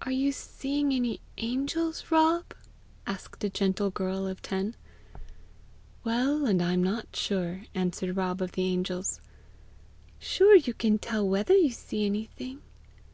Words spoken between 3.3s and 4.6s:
a gentle girl of